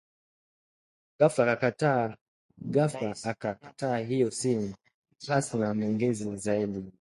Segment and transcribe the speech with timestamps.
[1.19, 1.51] Ghafla
[3.23, 4.73] akakata hiyo simu
[5.27, 6.83] pasi na maongezi zaidi